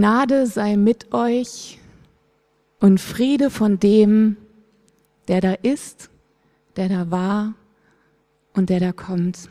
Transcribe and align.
Gnade 0.00 0.46
sei 0.46 0.78
mit 0.78 1.12
euch 1.12 1.78
und 2.78 3.02
Friede 3.02 3.50
von 3.50 3.78
dem, 3.78 4.38
der 5.28 5.42
da 5.42 5.52
ist, 5.52 6.08
der 6.76 6.88
da 6.88 7.10
war 7.10 7.52
und 8.54 8.70
der 8.70 8.80
da 8.80 8.92
kommt. 8.92 9.50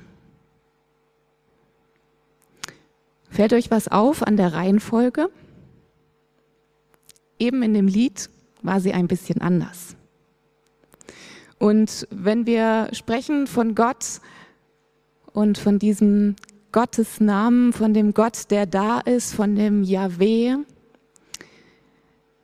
Fällt 3.30 3.54
euch 3.54 3.70
was 3.70 3.90
auf 3.90 4.26
an 4.26 4.38
der 4.38 4.54
Reihenfolge? 4.54 5.30
Eben 7.38 7.62
in 7.62 7.76
dem 7.76 7.88
Lied 7.88 8.32
war 8.64 8.82
sie 8.82 8.94
ein 8.94 9.08
bisschen 9.08 9.42
anders. 9.42 9.96
Und 11.60 12.08
wenn 12.10 12.48
wir 12.48 12.90
sprechen 12.94 13.46
von 13.46 13.76
Gott 13.76 14.20
und 15.32 15.60
von 15.60 15.78
diesem 15.78 16.38
Gottes 16.72 17.20
Namen, 17.20 17.74
von 17.74 17.94
dem 17.94 18.14
Gott, 18.14 18.52
der 18.52 18.66
da 18.66 19.00
ist, 19.00 19.34
von 19.34 19.56
dem 19.56 19.84
Yahweh, 19.84 20.56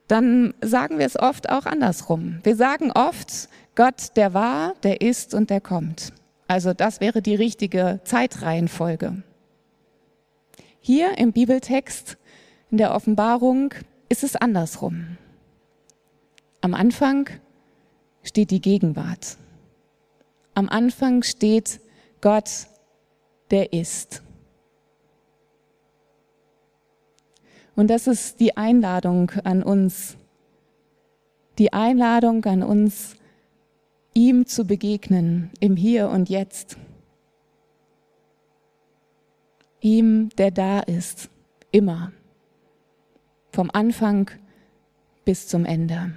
dann 0.07 0.53
sagen 0.61 0.99
wir 0.99 1.05
es 1.05 1.19
oft 1.19 1.49
auch 1.49 1.65
andersrum. 1.65 2.39
Wir 2.43 2.55
sagen 2.55 2.91
oft, 2.91 3.49
Gott, 3.75 4.15
der 4.15 4.33
war, 4.33 4.73
der 4.83 5.01
ist 5.01 5.33
und 5.33 5.49
der 5.49 5.61
kommt. 5.61 6.13
Also 6.47 6.73
das 6.73 7.01
wäre 7.01 7.21
die 7.21 7.35
richtige 7.35 7.99
Zeitreihenfolge. 8.03 9.23
Hier 10.79 11.17
im 11.17 11.31
Bibeltext, 11.31 12.17
in 12.69 12.77
der 12.77 12.93
Offenbarung, 12.93 13.73
ist 14.09 14.23
es 14.23 14.35
andersrum. 14.35 15.17
Am 16.61 16.73
Anfang 16.73 17.29
steht 18.23 18.51
die 18.51 18.61
Gegenwart. 18.61 19.37
Am 20.53 20.69
Anfang 20.69 21.23
steht 21.23 21.79
Gott, 22.21 22.67
der 23.51 23.73
ist. 23.73 24.23
Und 27.75 27.89
das 27.89 28.07
ist 28.07 28.39
die 28.39 28.55
Einladung 28.55 29.31
an 29.43 29.61
uns, 29.61 30.17
die 31.57 31.73
Einladung 31.73 32.43
an 32.45 32.63
uns, 32.63 33.15
ihm 34.13 34.45
zu 34.45 34.65
begegnen 34.65 35.51
im 35.59 35.75
Hier 35.75 36.09
und 36.09 36.29
Jetzt. 36.29 36.77
Ihm, 39.81 40.29
der 40.37 40.51
da 40.51 40.79
ist, 40.79 41.29
immer, 41.71 42.11
vom 43.51 43.69
Anfang 43.71 44.31
bis 45.25 45.47
zum 45.47 45.65
Ende. 45.65 46.13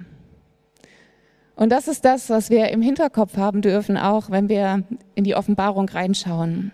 Und 1.55 1.71
das 1.73 1.89
ist 1.89 2.05
das, 2.05 2.29
was 2.29 2.49
wir 2.49 2.69
im 2.69 2.81
Hinterkopf 2.81 3.35
haben 3.35 3.61
dürfen, 3.61 3.97
auch 3.97 4.29
wenn 4.29 4.47
wir 4.47 4.83
in 5.15 5.25
die 5.25 5.35
Offenbarung 5.35 5.89
reinschauen. 5.89 6.71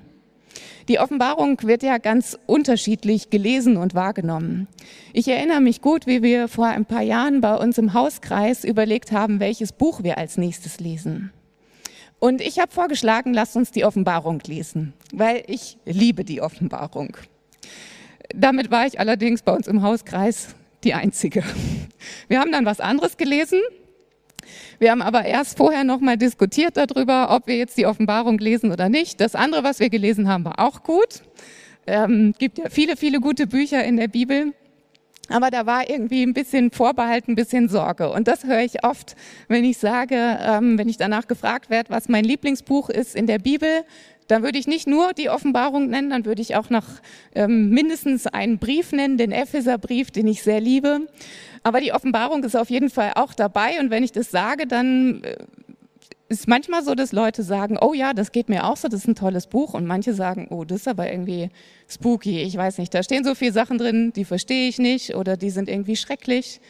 Die 0.88 1.00
Offenbarung 1.00 1.58
wird 1.64 1.82
ja 1.82 1.98
ganz 1.98 2.38
unterschiedlich 2.46 3.32
gelesen 3.32 3.78
und 3.78 3.96
wahrgenommen. 3.96 4.68
Ich 5.14 5.28
erinnere 5.28 5.62
mich 5.62 5.82
gut, 5.82 6.06
wie 6.06 6.22
wir 6.22 6.48
vor 6.48 6.68
ein 6.68 6.86
paar 6.86 7.02
Jahren 7.02 7.42
bei 7.42 7.56
uns 7.56 7.80
im 7.80 7.94
Hauskreis 7.94 8.64
überlegt 8.64 9.12
haben, 9.12 9.40
welches 9.40 9.72
Buch 9.72 10.04
wir 10.04 10.20
als 10.20 10.38
nächstes 10.38 10.80
lesen. 10.80 11.32
Und 12.20 12.40
ich 12.40 12.60
habe 12.60 12.72
vorgeschlagen, 12.72 13.34
lasst 13.34 13.56
uns 13.56 13.72
die 13.72 13.84
Offenbarung 13.84 14.42
lesen, 14.46 14.94
weil 15.12 15.44
ich 15.48 15.78
liebe 15.86 16.24
die 16.24 16.42
Offenbarung. 16.42 17.18
Damit 18.34 18.70
war 18.70 18.86
ich 18.86 19.00
allerdings 19.00 19.42
bei 19.42 19.54
uns 19.54 19.68
im 19.68 19.82
Hauskreis 19.82 20.56
die 20.84 20.94
Einzige. 20.94 21.44
Wir 22.28 22.40
haben 22.40 22.52
dann 22.52 22.66
was 22.66 22.80
anderes 22.80 23.18
gelesen, 23.18 23.60
wir 24.80 24.92
haben 24.92 25.02
aber 25.02 25.26
erst 25.26 25.58
vorher 25.58 25.84
nochmal 25.84 26.18
diskutiert 26.18 26.78
darüber, 26.78 27.30
ob 27.32 27.48
wir 27.48 27.58
jetzt 27.58 27.78
die 27.78 27.86
Offenbarung 27.86 28.38
lesen 28.40 28.72
oder 28.72 28.90
nicht. 28.90 29.20
Das 29.22 29.36
andere, 29.36 29.64
was 29.64 29.80
wir 29.80 29.90
gelesen 29.90 30.28
haben, 30.28 30.46
war 30.46 30.60
auch 30.60 30.84
gut. 30.84 31.22
Ähm, 31.88 32.34
gibt 32.38 32.58
ja 32.58 32.70
viele, 32.70 32.98
viele 32.98 33.20
gute 33.20 33.48
Bücher 33.48 33.84
in 33.84 33.98
der 33.98 34.08
Bibel. 34.08 34.54
Aber 35.28 35.50
da 35.50 35.66
war 35.66 35.90
irgendwie 35.90 36.24
ein 36.24 36.34
bisschen 36.34 36.72
Vorbehalt, 36.72 37.28
ein 37.28 37.36
bisschen 37.36 37.68
Sorge. 37.68 38.12
Und 38.12 38.28
das 38.28 38.44
höre 38.44 38.62
ich 38.62 38.84
oft, 38.84 39.16
wenn 39.48 39.64
ich 39.64 39.78
sage, 39.78 40.16
ähm, 40.16 40.78
wenn 40.78 40.88
ich 40.88 40.98
danach 40.98 41.28
gefragt 41.28 41.70
werde, 41.70 41.90
was 41.90 42.10
mein 42.10 42.26
Lieblingsbuch 42.26 42.90
ist 42.90 43.16
in 43.16 43.26
der 43.26 43.40
Bibel, 43.40 43.86
dann 44.28 44.44
würde 44.44 44.58
ich 44.58 44.68
nicht 44.68 44.88
nur 44.88 45.14
die 45.14 45.30
Offenbarung 45.30 45.88
nennen, 45.88 46.10
dann 46.10 46.26
würde 46.26 46.42
ich 46.42 46.56
auch 46.56 46.70
noch 46.70 46.86
ähm, 47.34 47.70
mindestens 47.70 48.28
einen 48.28 48.58
Brief 48.58 48.92
nennen, 48.92 49.18
den 49.18 49.32
Epheserbrief, 49.32 50.12
den 50.12 50.28
ich 50.28 50.44
sehr 50.44 50.60
liebe. 50.60 51.02
Aber 51.66 51.82
die 51.82 51.94
Offenbarung 51.94 52.44
ist 52.44 52.56
auf 52.56 52.70
jeden 52.70 52.92
Fall 52.92 53.14
auch 53.16 53.34
dabei. 53.34 53.80
Und 53.80 53.90
wenn 53.90 54.04
ich 54.04 54.12
das 54.12 54.30
sage, 54.30 54.68
dann 54.68 55.24
äh, 55.24 55.36
ist 56.30 56.48
manchmal 56.48 56.84
so, 56.84 56.94
dass 56.94 57.12
Leute 57.12 57.42
sagen, 57.42 57.80
oh 57.82 57.96
ja, 57.96 58.14
das 58.14 58.32
geht 58.32 58.50
mir 58.50 58.66
auch 58.66 58.78
so, 58.78 58.88
das 58.88 59.00
ist 59.00 59.08
ein 59.08 59.16
tolles 59.16 59.48
Buch. 59.48 59.74
Und 59.74 59.88
manche 59.88 60.14
sagen, 60.14 60.46
oh, 60.52 60.64
das 60.64 60.82
ist 60.82 60.88
aber 60.88 61.12
irgendwie 61.12 61.50
spooky, 61.90 62.44
ich 62.44 62.56
weiß 62.56 62.78
nicht, 62.78 62.94
da 62.94 63.02
stehen 63.02 63.24
so 63.24 63.34
viele 63.34 63.52
Sachen 63.52 63.80
drin, 63.80 64.14
die 64.16 64.26
verstehe 64.26 64.70
ich 64.70 64.78
nicht 64.78 65.16
oder 65.16 65.38
die 65.38 65.50
sind 65.50 65.68
irgendwie 65.68 65.96
schrecklich. 65.96 66.62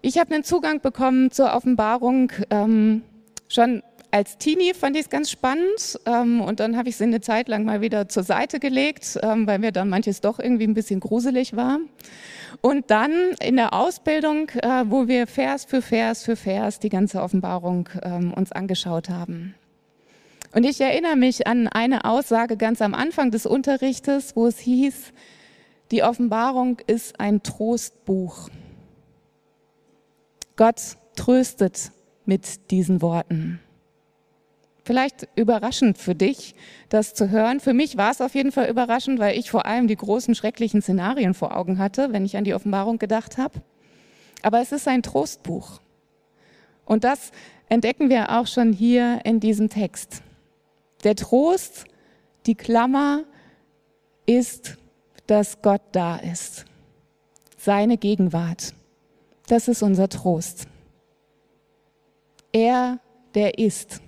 Ich 0.00 0.16
habe 0.16 0.34
einen 0.34 0.42
Zugang 0.42 0.80
bekommen 0.80 1.30
zur 1.30 1.52
Offenbarung 1.52 2.32
ähm, 2.48 3.02
schon 3.48 3.82
als 4.12 4.36
Teenie 4.36 4.74
fand 4.74 4.94
ich 4.94 5.04
es 5.04 5.10
ganz 5.10 5.30
spannend 5.30 5.98
ähm, 6.04 6.42
und 6.42 6.60
dann 6.60 6.76
habe 6.76 6.90
ich 6.90 6.96
sie 6.96 7.04
eine 7.04 7.22
Zeit 7.22 7.48
lang 7.48 7.64
mal 7.64 7.80
wieder 7.80 8.08
zur 8.08 8.22
Seite 8.22 8.60
gelegt, 8.60 9.18
ähm, 9.22 9.46
weil 9.46 9.58
mir 9.58 9.72
dann 9.72 9.88
manches 9.88 10.20
doch 10.20 10.38
irgendwie 10.38 10.66
ein 10.66 10.74
bisschen 10.74 11.00
gruselig 11.00 11.56
war. 11.56 11.78
Und 12.60 12.90
dann 12.90 13.12
in 13.40 13.56
der 13.56 13.72
Ausbildung, 13.72 14.50
äh, 14.50 14.84
wo 14.86 15.08
wir 15.08 15.26
Vers 15.26 15.64
für 15.64 15.80
Vers 15.80 16.24
für 16.24 16.36
Vers 16.36 16.78
die 16.78 16.90
ganze 16.90 17.22
Offenbarung 17.22 17.88
ähm, 18.02 18.34
uns 18.34 18.52
angeschaut 18.52 19.08
haben. 19.08 19.54
Und 20.54 20.64
ich 20.64 20.78
erinnere 20.82 21.16
mich 21.16 21.46
an 21.46 21.66
eine 21.66 22.04
Aussage 22.04 22.58
ganz 22.58 22.82
am 22.82 22.92
Anfang 22.92 23.30
des 23.30 23.46
Unterrichtes, 23.46 24.36
wo 24.36 24.46
es 24.46 24.58
hieß, 24.58 25.14
die 25.90 26.02
Offenbarung 26.02 26.80
ist 26.86 27.18
ein 27.18 27.42
Trostbuch. 27.42 28.50
Gott 30.56 30.98
tröstet 31.16 31.92
mit 32.26 32.70
diesen 32.70 33.00
Worten. 33.00 33.58
Vielleicht 34.84 35.28
überraschend 35.36 35.96
für 35.96 36.14
dich, 36.14 36.54
das 36.88 37.14
zu 37.14 37.30
hören. 37.30 37.60
Für 37.60 37.72
mich 37.72 37.96
war 37.96 38.10
es 38.10 38.20
auf 38.20 38.34
jeden 38.34 38.50
Fall 38.50 38.68
überraschend, 38.68 39.20
weil 39.20 39.38
ich 39.38 39.50
vor 39.50 39.64
allem 39.64 39.86
die 39.86 39.96
großen 39.96 40.34
schrecklichen 40.34 40.82
Szenarien 40.82 41.34
vor 41.34 41.56
Augen 41.56 41.78
hatte, 41.78 42.12
wenn 42.12 42.24
ich 42.24 42.36
an 42.36 42.44
die 42.44 42.54
Offenbarung 42.54 42.98
gedacht 42.98 43.38
habe. 43.38 43.62
Aber 44.42 44.60
es 44.60 44.72
ist 44.72 44.88
ein 44.88 45.04
Trostbuch. 45.04 45.80
Und 46.84 47.04
das 47.04 47.30
entdecken 47.68 48.10
wir 48.10 48.38
auch 48.38 48.48
schon 48.48 48.72
hier 48.72 49.20
in 49.24 49.38
diesem 49.38 49.68
Text. 49.68 50.22
Der 51.04 51.14
Trost, 51.14 51.84
die 52.46 52.56
Klammer 52.56 53.22
ist, 54.26 54.78
dass 55.28 55.62
Gott 55.62 55.82
da 55.92 56.16
ist. 56.16 56.64
Seine 57.56 57.98
Gegenwart. 57.98 58.74
Das 59.46 59.68
ist 59.68 59.82
unser 59.82 60.08
Trost. 60.08 60.66
Er, 62.52 62.98
der 63.34 63.58
ist 63.58 64.00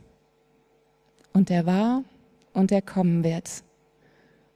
und 1.35 1.51
der 1.51 1.67
war 1.67 2.03
und 2.55 2.71
der 2.71 2.81
kommen 2.81 3.23
wird. 3.23 3.63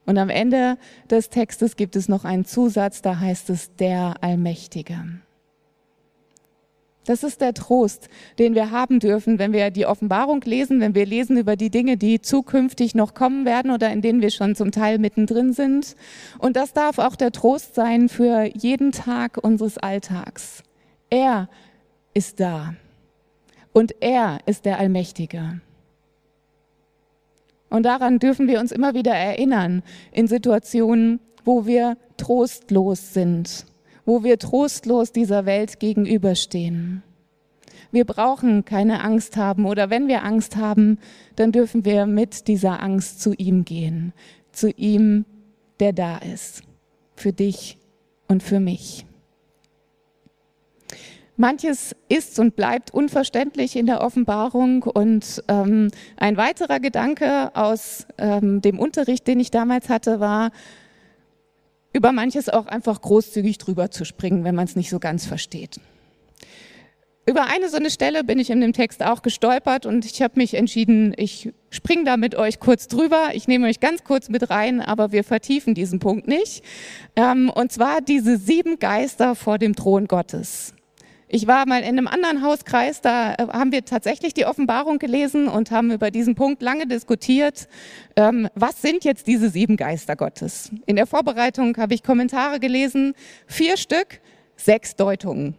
Und 0.06 0.16
am 0.16 0.31
Ende 0.31 0.78
des 1.11 1.29
Textes 1.29 1.76
gibt 1.76 1.94
es 1.94 2.08
noch 2.08 2.25
einen 2.25 2.47
Zusatz, 2.47 3.02
da 3.02 3.19
heißt 3.20 3.50
es 3.50 3.75
der 3.76 4.14
Allmächtige. 4.23 5.20
Das 7.05 7.23
ist 7.23 7.41
der 7.41 7.55
Trost, 7.55 8.08
den 8.38 8.55
wir 8.55 8.70
haben 8.70 9.00
dürfen, 9.00 9.38
wenn 9.38 9.52
wir 9.52 9.70
die 9.70 9.87
Offenbarung 9.87 10.43
lesen, 10.43 10.81
wenn 10.81 10.94
wir 10.94 11.06
lesen 11.06 11.38
über 11.38 11.56
die 11.56 11.70
Dinge, 11.70 11.97
die 11.97 12.20
zukünftig 12.20 12.94
noch 12.94 13.14
kommen 13.14 13.47
werden 13.47 13.70
oder 13.70 13.91
in 13.91 14.02
denen 14.02 14.20
wir 14.20 14.31
schon 14.31 14.55
zum 14.55 14.73
Teil 14.73 14.99
mittendrin 14.99 15.55
sind. 15.55 15.97
Und 16.38 16.56
das 16.56 16.75
darf 16.75 16.99
auch 16.99 17.17
der 17.17 17.32
Trost 17.32 17.75
sein 17.75 18.11
für 18.11 18.44
jeden 18.55 18.93
Tag 18.93 19.38
unseres 19.43 19.79
Alltags. 19.79 20.62
Er 21.08 21.49
ist 22.12 22.41
da 22.41 22.75
und 23.73 23.94
er 24.00 24.41
ist 24.44 24.67
der 24.67 24.79
Allmächtige. 24.79 25.62
Und 27.70 27.85
daran 27.85 28.19
dürfen 28.19 28.49
wir 28.49 28.61
uns 28.61 28.73
immer 28.73 28.94
wieder 28.94 29.12
erinnern 29.12 29.82
in 30.12 30.26
Situationen, 30.26 31.20
wo 31.44 31.67
wir 31.67 31.97
trostlos 32.17 33.12
sind, 33.12 33.67
wo 34.05 34.23
wir 34.25 34.38
trostlos 34.38 35.12
dieser 35.12 35.47
Welt 35.47 35.81
gegenüberstehen. 35.81 37.03
Wir 37.91 38.05
brauchen 38.05 38.65
keine 38.65 39.03
Angst 39.03 39.37
haben 39.37 39.65
oder 39.65 39.88
wenn 39.88 40.09
wir 40.09 40.23
Angst 40.23 40.56
haben, 40.56 40.99
dann 41.37 41.53
dürfen 41.53 41.85
wir 41.85 42.06
mit 42.06 42.49
dieser 42.49 42.82
Angst 42.82 43.23
zu 43.23 43.32
ihm 43.32 43.65
gehen, 43.65 44.12
zu 44.53 44.71
ihm, 44.71 45.25
der 45.81 45.93
da 45.93 46.19
ist. 46.19 46.62
Für 47.14 47.32
dich 47.32 47.79
und 48.29 48.43
für 48.43 48.61
mich. 48.61 49.07
Manches 51.38 51.94
ist 52.08 52.38
und 52.38 52.56
bleibt 52.56 52.93
unverständlich 52.93 53.76
in 53.76 53.87
der 53.87 54.00
Offenbarung 54.00 54.82
und 54.82 55.43
ähm, 55.49 55.90
ein 56.17 56.37
weiterer 56.37 56.81
Gedanke 56.81 57.55
aus 57.55 58.06
ähm, 58.19 58.61
dem 58.61 58.79
Unterricht, 58.79 59.26
den 59.26 59.38
ich 59.38 59.50
damals 59.50 59.88
hatte, 59.88 60.20
war, 60.20 60.50
über 61.93 62.12
manches 62.12 62.49
auch 62.49 62.67
einfach 62.67 63.00
großzügig 63.00 63.58
drüber 63.58 63.90
zu 63.90 64.05
springen, 64.05 64.44
wenn 64.44 64.55
man 64.55 64.64
es 64.64 64.76
nicht 64.76 64.90
so 64.90 64.99
ganz 64.99 65.26
versteht. 65.26 65.81
Über 67.29 67.44
eine 67.46 67.69
so 67.69 67.76
eine 67.76 67.90
Stelle 67.90 68.25
bin 68.25 68.38
ich 68.38 68.49
in 68.49 68.61
dem 68.61 68.73
Text 68.73 69.02
auch 69.02 69.20
gestolpert 69.20 69.85
und 69.85 70.06
ich 70.06 70.23
habe 70.23 70.35
mich 70.37 70.55
entschieden, 70.55 71.12
ich 71.17 71.52
springe 71.70 72.05
da 72.05 72.17
mit 72.17 72.35
euch 72.35 72.58
kurz 72.58 72.88
drüber. 72.88 73.31
Ich 73.35 73.46
nehme 73.46 73.67
euch 73.69 73.81
ganz 73.81 74.02
kurz 74.02 74.31
mit 74.31 74.49
rein, 74.49 74.81
aber 74.81 75.12
wir 75.12 75.25
vertiefen 75.25 75.75
diesen 75.75 75.99
Punkt 75.99 76.26
nicht. 76.26 76.64
Ähm, 77.17 77.50
und 77.50 77.70
zwar 77.70 78.00
diese 78.00 78.38
sieben 78.38 78.79
Geister 78.79 79.35
vor 79.35 79.58
dem 79.58 79.76
Thron 79.76 80.08
Gottes. 80.08 80.73
Ich 81.30 81.46
war 81.46 81.66
mal 81.66 81.82
in 81.82 81.98
einem 81.98 82.08
anderen 82.08 82.42
Hauskreis, 82.42 83.02
da 83.02 83.34
äh, 83.34 83.46
haben 83.48 83.70
wir 83.70 83.84
tatsächlich 83.84 84.32
die 84.32 84.46
Offenbarung 84.46 84.98
gelesen 84.98 85.46
und 85.46 85.70
haben 85.70 85.90
über 85.90 86.10
diesen 86.10 86.34
Punkt 86.34 86.62
lange 86.62 86.86
diskutiert. 86.86 87.69
Ähm, 88.16 88.48
was 88.54 88.80
sind 88.80 89.04
jetzt 89.04 89.26
diese 89.26 89.50
sieben 89.50 89.76
Geister 89.76 90.16
Gottes? 90.16 90.70
In 90.86 90.96
der 90.96 91.06
Vorbereitung 91.06 91.76
habe 91.76 91.92
ich 91.92 92.02
Kommentare 92.02 92.60
gelesen, 92.60 93.12
vier 93.46 93.76
Stück, 93.76 94.20
sechs 94.56 94.96
Deutungen. 94.96 95.54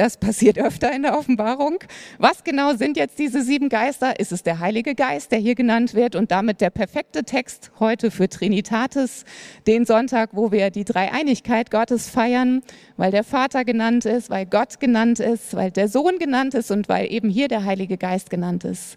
Das 0.00 0.16
passiert 0.16 0.56
öfter 0.56 0.90
in 0.90 1.02
der 1.02 1.18
Offenbarung. 1.18 1.80
Was 2.16 2.42
genau 2.42 2.72
sind 2.72 2.96
jetzt 2.96 3.18
diese 3.18 3.42
sieben 3.42 3.68
Geister? 3.68 4.18
Ist 4.18 4.32
es 4.32 4.42
der 4.42 4.58
Heilige 4.58 4.94
Geist, 4.94 5.30
der 5.30 5.38
hier 5.38 5.54
genannt 5.54 5.92
wird 5.92 6.16
und 6.16 6.30
damit 6.30 6.62
der 6.62 6.70
perfekte 6.70 7.22
Text 7.22 7.70
heute 7.80 8.10
für 8.10 8.26
Trinitatis, 8.26 9.26
den 9.66 9.84
Sonntag, 9.84 10.30
wo 10.32 10.52
wir 10.52 10.70
die 10.70 10.86
Dreieinigkeit 10.86 11.70
Gottes 11.70 12.08
feiern, 12.08 12.62
weil 12.96 13.10
der 13.10 13.24
Vater 13.24 13.66
genannt 13.66 14.06
ist, 14.06 14.30
weil 14.30 14.46
Gott 14.46 14.80
genannt 14.80 15.20
ist, 15.20 15.54
weil 15.54 15.70
der 15.70 15.86
Sohn 15.86 16.18
genannt 16.18 16.54
ist 16.54 16.70
und 16.70 16.88
weil 16.88 17.12
eben 17.12 17.28
hier 17.28 17.48
der 17.48 17.66
Heilige 17.66 17.98
Geist 17.98 18.30
genannt 18.30 18.64
ist. 18.64 18.96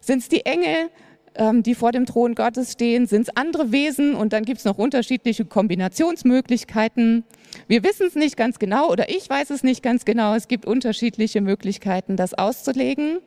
Sind 0.00 0.18
es 0.22 0.28
die 0.28 0.46
Engel? 0.46 0.88
Ähm, 1.34 1.64
die 1.64 1.74
vor 1.74 1.90
dem 1.90 2.06
Thron 2.06 2.36
Gottes 2.36 2.72
stehen? 2.72 3.08
Sind 3.08 3.22
es 3.22 3.36
andere 3.36 3.72
Wesen? 3.72 4.14
Und 4.14 4.32
dann 4.32 4.44
gibt 4.44 4.58
es 4.58 4.64
noch 4.64 4.78
unterschiedliche 4.78 5.44
Kombinationsmöglichkeiten. 5.44 7.24
Wir 7.66 7.82
wissen 7.82 8.06
es 8.06 8.14
nicht 8.14 8.36
ganz 8.36 8.58
genau 8.58 8.90
oder 8.90 9.08
ich 9.08 9.28
weiß 9.28 9.50
es 9.50 9.62
nicht 9.62 9.82
ganz 9.82 10.04
genau. 10.04 10.34
Es 10.34 10.48
gibt 10.48 10.66
unterschiedliche 10.66 11.40
Möglichkeiten, 11.40 12.16
das 12.16 12.34
auszulegen. 12.34 13.18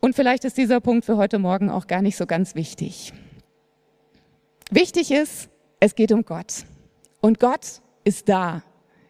Und 0.00 0.14
vielleicht 0.14 0.44
ist 0.44 0.56
dieser 0.56 0.80
Punkt 0.80 1.04
für 1.04 1.16
heute 1.16 1.38
Morgen 1.38 1.70
auch 1.70 1.86
gar 1.86 2.02
nicht 2.02 2.16
so 2.16 2.26
ganz 2.26 2.54
wichtig. 2.54 3.12
Wichtig 4.70 5.10
ist, 5.10 5.48
es 5.80 5.94
geht 5.94 6.12
um 6.12 6.24
Gott. 6.24 6.64
Und 7.20 7.40
Gott 7.40 7.80
ist 8.04 8.28
da. 8.28 8.62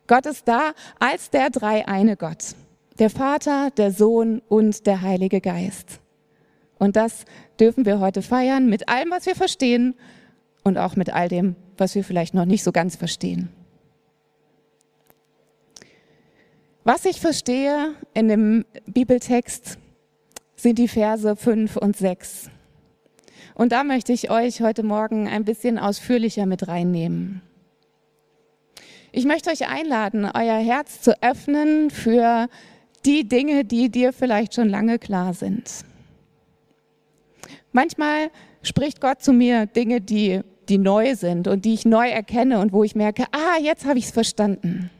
Gott 0.06 0.26
ist 0.26 0.48
da 0.48 0.72
als 0.98 1.30
der 1.30 1.50
dreieine 1.50 2.16
Gott. 2.16 2.54
Der 2.98 3.10
Vater, 3.10 3.70
der 3.76 3.92
Sohn 3.92 4.40
und 4.48 4.86
der 4.86 5.02
Heilige 5.02 5.40
Geist. 5.40 6.00
Und 6.78 6.96
das 6.96 7.24
dürfen 7.60 7.84
wir 7.84 8.00
heute 8.00 8.22
feiern 8.22 8.68
mit 8.68 8.88
allem, 8.88 9.10
was 9.10 9.26
wir 9.26 9.34
verstehen 9.34 9.94
und 10.68 10.78
auch 10.78 10.94
mit 10.94 11.12
all 11.12 11.28
dem, 11.28 11.56
was 11.76 11.94
wir 11.94 12.04
vielleicht 12.04 12.34
noch 12.34 12.44
nicht 12.44 12.62
so 12.62 12.70
ganz 12.70 12.94
verstehen. 12.94 13.48
Was 16.84 17.04
ich 17.04 17.20
verstehe 17.20 17.94
in 18.14 18.28
dem 18.28 18.64
Bibeltext 18.86 19.78
sind 20.56 20.78
die 20.78 20.88
Verse 20.88 21.36
5 21.36 21.76
und 21.76 21.96
6. 21.96 22.50
Und 23.54 23.72
da 23.72 23.84
möchte 23.84 24.12
ich 24.12 24.30
euch 24.30 24.60
heute 24.60 24.82
Morgen 24.82 25.28
ein 25.28 25.44
bisschen 25.44 25.78
ausführlicher 25.78 26.46
mit 26.46 26.68
reinnehmen. 26.68 27.42
Ich 29.10 29.24
möchte 29.24 29.50
euch 29.50 29.68
einladen, 29.68 30.24
euer 30.24 30.58
Herz 30.58 31.00
zu 31.00 31.20
öffnen 31.22 31.90
für 31.90 32.48
die 33.04 33.26
Dinge, 33.26 33.64
die 33.64 33.90
dir 33.90 34.12
vielleicht 34.12 34.54
schon 34.54 34.68
lange 34.68 34.98
klar 34.98 35.34
sind. 35.34 35.84
Manchmal 37.72 38.30
spricht 38.62 39.00
Gott 39.00 39.22
zu 39.22 39.32
mir 39.32 39.66
Dinge, 39.66 40.00
die, 40.00 40.40
die 40.68 40.78
neu 40.78 41.14
sind 41.14 41.48
und 41.48 41.64
die 41.64 41.74
ich 41.74 41.84
neu 41.84 42.08
erkenne 42.08 42.60
und 42.60 42.72
wo 42.72 42.84
ich 42.84 42.94
merke, 42.94 43.24
ah, 43.32 43.58
jetzt 43.60 43.84
habe 43.84 43.98
ich 43.98 44.06
es 44.06 44.10
verstanden. 44.10 44.90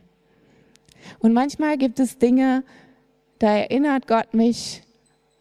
Und 1.19 1.33
manchmal 1.33 1.79
gibt 1.79 2.01
es 2.01 2.19
Dinge, 2.19 2.65
da 3.39 3.57
erinnert 3.57 4.07
Gott 4.07 4.35
mich 4.35 4.83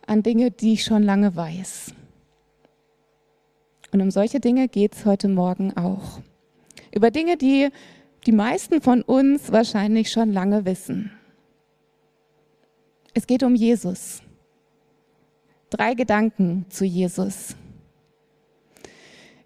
an 0.05 0.23
Dinge, 0.23 0.51
die 0.51 0.73
ich 0.73 0.83
schon 0.83 1.03
lange 1.03 1.35
weiß. 1.35 1.93
Und 3.91 4.01
um 4.01 4.11
solche 4.11 4.39
Dinge 4.39 4.67
geht 4.67 4.95
es 4.95 5.05
heute 5.05 5.27
Morgen 5.27 5.75
auch. 5.75 6.19
Über 6.93 7.11
Dinge, 7.11 7.37
die 7.37 7.69
die 8.25 8.31
meisten 8.33 8.81
von 8.81 9.01
uns 9.01 9.51
wahrscheinlich 9.51 10.11
schon 10.11 10.33
lange 10.33 10.65
wissen. 10.65 11.11
Es 13.13 13.25
geht 13.25 13.41
um 13.41 13.55
Jesus. 13.55 14.21
Drei 15.69 15.93
Gedanken 15.93 16.65
zu 16.69 16.85
Jesus. 16.85 17.55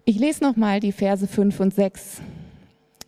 Ich 0.04 0.18
lese 0.18 0.42
nochmal 0.42 0.80
die 0.80 0.92
Verse 0.92 1.26
5 1.26 1.60
und 1.60 1.74
6. 1.74 2.20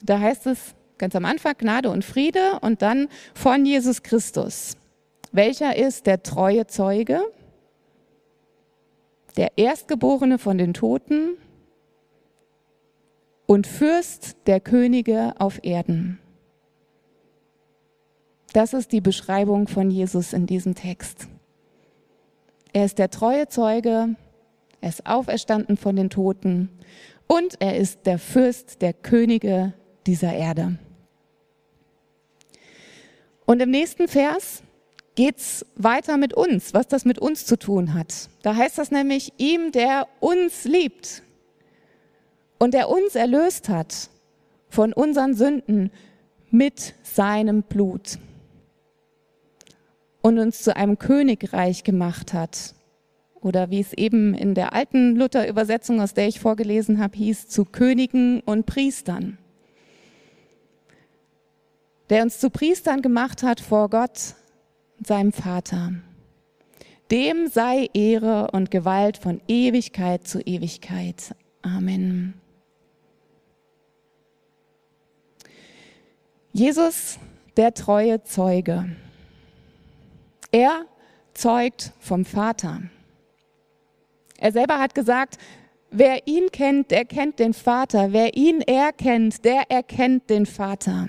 Da 0.02 0.20
heißt 0.20 0.46
es 0.46 0.75
ganz 0.96 1.17
am 1.17 1.25
Anfang 1.25 1.55
Gnade 1.58 1.91
und 1.91 2.05
Friede 2.05 2.61
und 2.61 2.82
dann 2.82 3.08
von 3.35 3.67
Jesus 3.67 4.02
Christus. 4.02 4.76
Welcher 5.32 5.76
ist 5.76 6.06
der 6.06 6.23
treue 6.23 6.67
Zeuge, 6.69 7.20
der 9.37 9.58
Erstgeborene 9.58 10.38
von 10.38 10.56
den 10.56 10.75
Toten 10.75 11.37
und 13.46 13.67
Fürst 13.67 14.37
der 14.46 14.61
Könige 14.61 15.35
auf 15.38 15.64
Erden. 15.64 16.20
Das 18.52 18.73
ist 18.73 18.93
die 18.93 19.00
Beschreibung 19.00 19.67
von 19.67 19.91
Jesus 19.91 20.32
in 20.32 20.46
diesem 20.46 20.76
Text. 20.76 21.26
Er 22.73 22.85
ist 22.85 23.00
der 23.00 23.11
treue 23.11 23.49
Zeuge, 23.49 24.14
er 24.84 24.90
ist 24.90 25.06
auferstanden 25.06 25.78
von 25.78 25.96
den 25.96 26.10
Toten 26.10 26.69
und 27.26 27.56
er 27.58 27.78
ist 27.78 28.04
der 28.04 28.19
Fürst 28.19 28.82
der 28.82 28.92
Könige 28.92 29.72
dieser 30.06 30.34
Erde. 30.34 30.76
Und 33.46 33.62
im 33.62 33.70
nächsten 33.70 34.08
Vers 34.08 34.62
geht's 35.14 35.64
weiter 35.75 36.19
mit 36.19 36.34
uns, 36.34 36.75
was 36.75 36.86
das 36.86 37.06
mit 37.06 37.19
uns 37.19 37.46
zu 37.46 37.58
tun 37.58 37.94
hat. 37.94 38.28
Da 38.42 38.56
heißt 38.56 38.76
das 38.76 38.90
nämlich, 38.90 39.32
ihm, 39.38 39.72
der 39.72 40.06
uns 40.20 40.64
liebt 40.64 41.22
und 42.58 42.75
der 42.75 42.91
uns 42.91 43.14
erlöst 43.14 43.70
hat 43.70 44.10
von 44.69 44.93
unseren 44.93 45.32
Sünden 45.32 45.93
mit 46.50 46.94
seinem 47.03 47.62
Blut 47.62 48.19
und 50.20 50.38
uns 50.38 50.62
zu 50.62 50.76
einem 50.76 50.98
Königreich 50.98 51.84
gemacht 51.84 52.34
hat. 52.34 52.74
Oder 53.44 53.69
wie 53.69 53.81
es 53.81 53.93
eben 53.93 54.32
in 54.32 54.55
der 54.55 54.72
alten 54.72 55.17
Luther-Übersetzung, 55.17 56.01
aus 56.01 56.15
der 56.15 56.27
ich 56.27 56.41
vorgelesen 56.41 56.98
habe, 56.98 57.15
hieß, 57.15 57.46
zu 57.46 57.67
Königen 57.67 58.41
und 58.41 58.65
Priestern. 58.65 59.36
Der 62.08 62.22
uns 62.22 62.41
zu 62.41 62.48
Priestern 62.48 63.03
gemacht 63.03 63.43
hat 63.43 63.60
vor 63.60 63.91
Gott, 63.91 64.34
seinem 65.05 65.31
Vater. 65.31 65.93
Dem 67.10 67.48
sei 67.48 67.91
Ehre 67.93 68.51
und 68.53 68.70
Gewalt 68.70 69.19
von 69.19 69.43
Ewigkeit 69.46 70.27
zu 70.27 70.41
Ewigkeit. 70.41 71.34
Amen. 71.60 72.32
Jesus, 76.55 77.19
der 77.58 77.74
treue 77.74 78.22
Zeuge. 78.22 78.96
Er 80.51 80.86
zeugt 81.34 81.93
vom 82.01 82.24
Vater. 82.24 82.81
Er 84.44 84.53
selber 84.53 84.79
hat 84.79 84.94
gesagt, 84.94 85.39
wer 85.91 86.27
ihn 86.27 86.51
kennt, 86.53 86.91
der 86.91 87.06
kennt 87.06 87.39
den 87.39 87.55
Vater. 87.55 88.13
Wer 88.13 88.36
ihn 88.36 88.60
erkennt, 88.60 89.43
der 89.43 89.70
erkennt 89.70 90.29
den 90.29 90.44
Vater. 90.44 91.08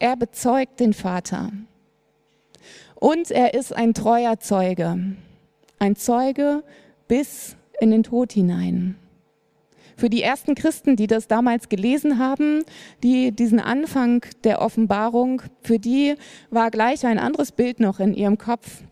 Er 0.00 0.16
bezeugt 0.16 0.80
den 0.80 0.92
Vater. 0.92 1.52
Und 2.96 3.30
er 3.30 3.54
ist 3.54 3.72
ein 3.72 3.94
treuer 3.94 4.40
Zeuge. 4.40 5.14
Ein 5.78 5.94
Zeuge 5.94 6.64
bis 7.06 7.54
in 7.78 7.92
den 7.92 8.02
Tod 8.02 8.32
hinein 8.32 8.96
für 9.96 10.10
die 10.10 10.22
ersten 10.22 10.54
Christen, 10.54 10.94
die 10.94 11.08
das 11.08 11.26
damals 11.26 11.68
gelesen 11.68 12.18
haben, 12.20 12.62
die 13.02 13.32
diesen 13.32 13.58
Anfang 13.58 14.24
der 14.44 14.62
Offenbarung, 14.62 15.42
für 15.62 15.80
die 15.80 16.14
war 16.50 16.70
gleich 16.70 17.04
ein 17.04 17.18
anderes 17.18 17.50
Bild 17.50 17.80
noch 17.80 17.98
in 17.98 18.14
ihrem 18.14 18.38
Kopf. 18.38 18.82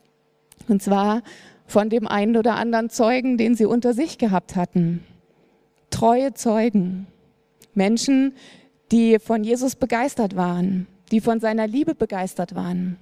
Und 0.67 0.83
zwar 0.83 1.23
von 1.67 1.91
dem 1.91 2.07
einen 2.07 2.37
oder 2.37 2.55
anderen 2.57 2.91
Zeugen, 2.91 3.37
den 3.39 3.55
sie 3.55 3.67
unter 3.67 3.93
sich 3.93 4.19
gehabt 4.19 4.57
hatten. 4.57 5.05
Treue 5.91 6.35
Zeugen. 6.35 7.07
Menschen, 7.75 8.35
die 8.93 9.19
von 9.19 9.45
Jesus 9.45 9.77
begeistert 9.77 10.37
waren, 10.37 10.87
die 11.11 11.21
von 11.21 11.41
seiner 11.41 11.67
Liebe 11.67 11.95
begeistert 11.95 12.55
waren 12.55 12.97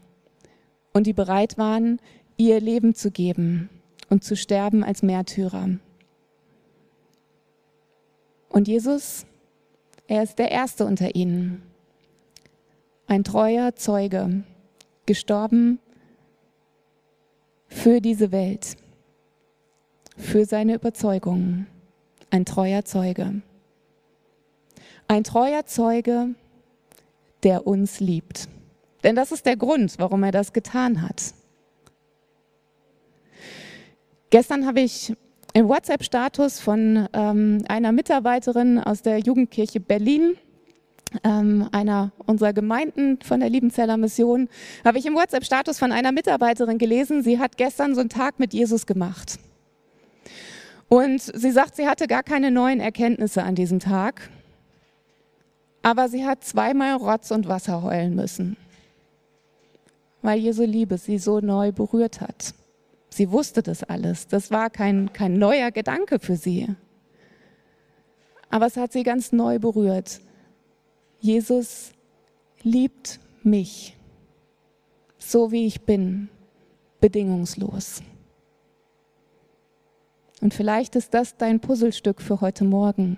und 0.93 1.07
die 1.07 1.13
bereit 1.13 1.59
waren, 1.59 2.01
ihr 2.37 2.61
Leben 2.61 2.95
zu 2.95 3.11
geben 3.11 3.69
und 4.09 4.25
zu 4.25 4.37
sterben 4.37 4.83
als 4.83 5.03
Märtyrer. 5.03 5.69
Und 8.49 8.69
Jesus, 8.69 9.27
er 10.07 10.23
ist 10.23 10.39
der 10.39 10.51
Erste 10.51 10.87
unter 10.87 11.15
ihnen. 11.15 11.63
Ein 13.07 13.25
treuer 13.25 13.75
Zeuge, 13.75 14.45
gestorben 15.07 15.79
für 17.75 18.01
diese 18.01 18.33
Welt, 18.33 18.77
für 20.17 20.47
seine 20.47 20.77
Überzeugungen. 20.77 21.67
Ein 22.31 22.45
treuer 22.45 22.85
Zeuge. 22.85 23.43
Ein 25.09 25.25
treuer 25.25 25.67
Zeuge, 25.67 26.31
der 27.43 27.67
uns 27.67 28.01
liebt. 28.01 28.49
Denn 29.03 29.17
das 29.17 29.33
ist 29.33 29.45
der 29.45 29.57
Grund, 29.57 29.97
warum 29.99 30.23
er 30.23 30.33
das 30.33 30.53
getan 30.53 31.03
hat. 31.03 31.35
Gestern 34.31 34.67
habe 34.67 34.81
ich 34.81 35.13
im 35.53 35.69
WhatsApp-Status 35.69 36.61
von 36.61 37.09
ähm, 37.13 37.65
einer 37.69 37.93
Mitarbeiterin 37.93 38.79
aus 38.79 39.03
der 39.03 39.19
Jugendkirche 39.19 39.81
Berlin, 39.81 40.37
ähm, 41.23 41.69
einer 41.73 42.13
unserer 42.27 42.53
Gemeinden 42.53 43.19
von 43.23 43.41
der 43.41 43.49
Liebenzeller 43.49 43.97
Mission, 43.97 44.49
habe 44.85 44.99
ich 44.99 45.07
im 45.07 45.15
WhatsApp-Status 45.15 45.79
von 45.79 45.93
einer 45.93 46.13
Mitarbeiterin 46.13 46.79
gelesen, 46.79 47.23
sie 47.23 47.39
hat 47.39 47.57
gestern 47.57 47.95
so 47.95 48.01
einen 48.01 48.09
Tag 48.09 48.41
mit 48.41 48.53
Jesus 48.53 48.87
gemacht. 48.87 49.39
Und 50.89 51.21
sie 51.21 51.51
sagt, 51.51 51.77
sie 51.77 51.87
hatte 51.87 52.07
gar 52.07 52.23
keine 52.23 52.51
neuen 52.51 52.81
Erkenntnisse 52.81 53.43
an 53.43 53.55
diesem 53.55 53.81
Tag, 53.81 54.31
aber 55.83 56.09
sie 56.09 56.25
hat 56.25 56.45
zweimal 56.45 56.95
Rotz 56.95 57.31
und 57.31 57.49
Wasser 57.49 57.83
heulen 57.83 58.15
müssen, 58.15 58.57
weil 60.23 60.39
Jesu 60.39 60.65
Liebe 60.65 60.99
sie 60.99 61.19
so 61.19 61.41
neu 61.41 61.73
berührt 61.73 62.21
hat. 62.21 62.55
Sie 63.11 63.31
wusste 63.31 63.63
das 63.63 63.85
alles. 63.85 64.27
Das 64.27 64.51
war 64.51 64.71
kein, 64.71 65.13
kein 65.13 65.39
neuer 65.39 65.71
Gedanke 65.71 66.19
für 66.19 66.37
sie. 66.37 66.75
Aber 68.51 68.67
es 68.67 68.77
hat 68.77 68.93
sie 68.93 69.05
ganz 69.05 69.31
neu 69.31 69.59
berührt. 69.61 70.21
Jesus 71.25 71.93
liebt 72.63 73.19
mich, 73.43 73.97
so 75.17 75.53
wie 75.53 75.67
ich 75.67 75.81
bin, 75.81 76.29
bedingungslos. 77.01 78.03
Und 80.43 80.53
vielleicht 80.53 80.97
ist 80.97 81.15
das 81.15 81.39
dein 81.39 81.61
Puzzlestück 81.61 82.21
für 82.21 82.43
heute 82.43 82.65
Morgen. 82.65 83.17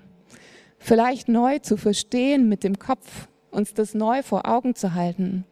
Vielleicht 0.78 1.28
neu 1.28 1.58
zu 1.58 1.76
verstehen 1.76 2.48
mit 2.48 2.62
dem 2.62 2.78
Kopf, 2.78 3.26
uns 3.50 3.74
das 3.74 3.92
neu 3.92 4.22
vor 4.22 4.46
Augen 4.46 4.76
zu 4.76 4.94
halten 4.94 5.44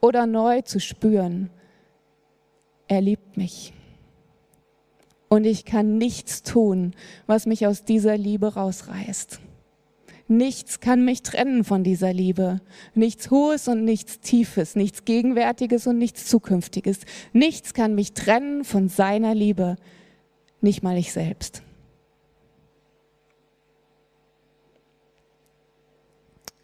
oder 0.00 0.26
neu 0.26 0.62
zu 0.62 0.80
spüren, 0.80 1.48
er 2.88 3.02
liebt 3.02 3.36
mich. 3.36 3.72
Und 5.28 5.44
ich 5.44 5.64
kann 5.64 5.96
nichts 5.96 6.42
tun, 6.42 6.92
was 7.28 7.46
mich 7.46 7.68
aus 7.68 7.84
dieser 7.84 8.18
Liebe 8.18 8.54
rausreißt. 8.54 9.38
Nichts 10.30 10.80
kann 10.80 11.06
mich 11.06 11.22
trennen 11.22 11.64
von 11.64 11.82
dieser 11.82 12.12
Liebe. 12.12 12.60
Nichts 12.94 13.30
Hohes 13.30 13.66
und 13.66 13.84
nichts 13.84 14.20
Tiefes, 14.20 14.76
nichts 14.76 15.06
Gegenwärtiges 15.06 15.86
und 15.86 15.96
nichts 15.96 16.26
Zukünftiges. 16.26 17.00
Nichts 17.32 17.72
kann 17.72 17.94
mich 17.94 18.12
trennen 18.12 18.64
von 18.64 18.90
seiner 18.90 19.34
Liebe. 19.34 19.76
Nicht 20.60 20.82
mal 20.82 20.98
ich 20.98 21.12
selbst. 21.12 21.62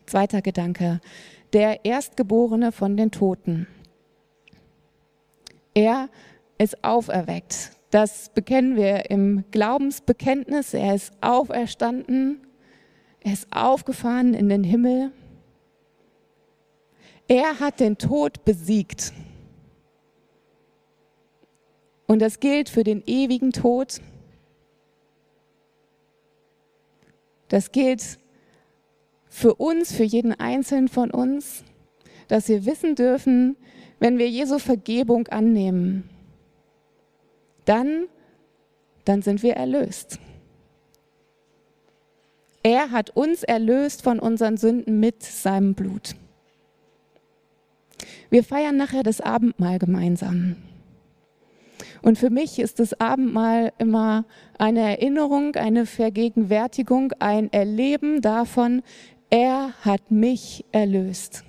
Zweiter 0.05 0.43
Gedanke. 0.43 1.01
Der 1.55 1.87
Erstgeborene 1.87 2.71
von 2.71 2.99
den 2.99 3.11
Toten. 3.11 3.67
Er 5.73 6.11
ist 6.59 6.85
auferweckt. 6.85 7.73
Das 7.91 8.29
bekennen 8.29 8.77
wir 8.77 9.11
im 9.11 9.45
Glaubensbekenntnis. 9.51 10.75
Er 10.75 10.95
ist 10.95 11.13
auferstanden. 11.23 12.41
Er 13.25 13.33
ist 13.33 13.49
aufgefahren 13.51 14.35
in 14.35 14.49
den 14.51 14.63
Himmel. 14.63 15.11
Er 17.27 17.59
hat 17.59 17.81
den 17.81 17.97
Tod 17.97 18.45
besiegt. 18.45 19.13
Und 22.07 22.21
das 22.21 22.39
gilt 22.39 22.69
für 22.69 22.85
den 22.85 23.03
ewigen 23.07 23.51
Tod. 23.51 24.03
Das 27.49 27.73
gilt 27.73 28.19
für 29.29 29.55
uns, 29.55 29.93
für 29.93 30.05
jeden 30.05 30.39
Einzelnen 30.39 30.89
von 30.89 31.11
uns, 31.11 31.65
dass 32.29 32.49
wir 32.49 32.67
wissen 32.67 32.95
dürfen, 32.95 33.57
wenn 34.01 34.19
wir 34.19 34.29
Jesu 34.29 34.59
Vergebung 34.59 35.29
annehmen, 35.29 36.11
dann, 37.65 38.07
dann 39.07 39.23
sind 39.23 39.43
wir 39.43 39.55
erlöst. 39.55 40.19
Er 42.67 42.91
hat 42.91 43.11
uns 43.11 43.43
erlöst 43.43 44.01
von 44.03 44.19
unseren 44.19 44.57
Sünden 44.57 44.99
mit 44.99 45.23
seinem 45.23 45.75
Blut. 45.75 46.17
Wir 48.31 48.43
feiern 48.43 48.79
nachher 48.79 49.03
das 49.03 49.21
Abendmahl 49.21 49.79
gemeinsam. 49.79 50.57
Und 52.01 52.19
für 52.19 52.31
mich 52.31 52.59
ist 52.59 52.81
das 52.81 52.99
Abendmahl 52.99 53.71
immer 53.77 54.25
eine 54.57 54.81
Erinnerung, 54.81 55.57
eine 55.57 55.85
Vergegenwärtigung, 55.85 57.13
ein 57.19 57.53
Erleben 57.53 58.23
davon, 58.23 58.83
er 59.29 59.75
hat 59.83 60.11
mich 60.11 60.65
erlöst. 60.73 61.45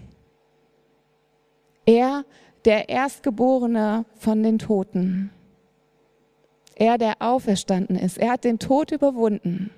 Er, 1.86 2.26
der 2.66 2.90
Erstgeborene 2.90 4.04
von 4.18 4.44
den 4.44 4.60
Toten. 4.60 5.30
Er, 6.76 6.98
der 6.98 7.22
auferstanden 7.22 7.96
ist. 7.96 8.18
Er 8.18 8.32
hat 8.32 8.44
den 8.44 8.60
Tod 8.60 8.92
überwunden 8.92 9.72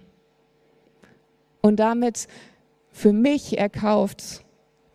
und 1.67 1.81
damit 1.81 2.27
für 2.91 3.11
mich 3.11 3.57
erkauft, 3.57 4.45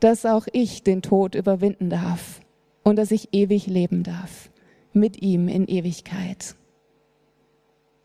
dass 0.01 0.25
auch 0.25 0.47
ich 0.53 0.83
den 0.83 1.03
Tod 1.03 1.35
überwinden 1.35 1.91
darf 1.91 2.41
und 2.83 2.97
dass 2.97 3.11
ich 3.11 3.29
ewig 3.33 3.67
leben 3.67 4.03
darf 4.03 4.51
mit 4.95 5.21
ihm 5.21 5.49
in 5.49 5.67
Ewigkeit. 5.69 6.57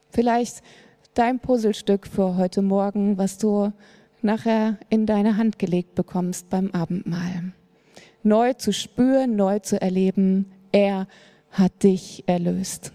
Vielleicht 0.09 0.61
dein 1.13 1.39
Puzzlestück 1.39 2.07
für 2.07 2.35
heute 2.35 2.61
Morgen, 2.61 3.17
was 3.17 3.37
du 3.37 3.71
nachher 4.21 4.77
in 4.89 5.05
deine 5.05 5.37
Hand 5.37 5.59
gelegt 5.59 5.95
bekommst 5.95 6.49
beim 6.49 6.71
Abendmahl 6.71 7.53
neu 8.23 8.53
zu 8.53 8.73
spüren, 8.73 9.37
neu 9.37 9.59
zu 9.59 9.81
erleben, 9.81 10.51
er 10.73 11.07
hat 11.51 11.83
dich 11.83 12.25
erlöst. 12.27 12.91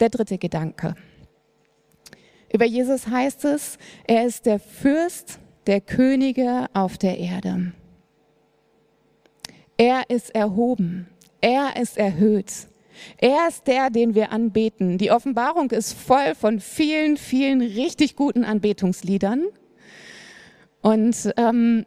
Der 0.00 0.08
dritte 0.08 0.38
Gedanke. 0.38 0.96
Über 2.52 2.64
Jesus 2.64 3.06
heißt 3.06 3.44
es, 3.44 3.78
er 4.06 4.26
ist 4.26 4.46
der 4.46 4.58
Fürst 4.58 5.38
der 5.66 5.80
Könige 5.80 6.66
auf 6.72 6.96
der 6.96 7.18
Erde. 7.18 7.72
Er 9.76 10.08
ist 10.08 10.34
erhoben, 10.34 11.08
er 11.40 11.80
ist 11.80 11.98
erhöht. 11.98 12.52
Er 13.18 13.46
ist 13.48 13.66
der, 13.66 13.90
den 13.90 14.14
wir 14.14 14.32
anbeten. 14.32 14.98
Die 14.98 15.12
Offenbarung 15.12 15.70
ist 15.70 15.92
voll 15.92 16.34
von 16.34 16.58
vielen, 16.58 17.16
vielen 17.16 17.60
richtig 17.60 18.16
guten 18.16 18.44
Anbetungsliedern. 18.44 19.44
Und 20.80 21.32
ähm, 21.36 21.86